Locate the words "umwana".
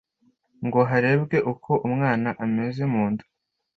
1.87-2.29